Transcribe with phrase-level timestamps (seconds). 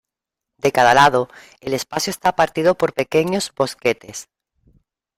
[0.57, 1.29] De cada lado,
[1.59, 4.29] el espacio está partido por pequeños bosquetes.